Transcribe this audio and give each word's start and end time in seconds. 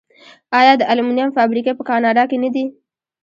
آیا 0.59 0.73
د 0.77 0.81
المونیم 0.91 1.29
فابریکې 1.37 1.73
په 1.75 1.83
کاناډا 1.89 2.23
کې 2.29 2.37
نه 2.43 2.49
دي؟ 2.53 2.65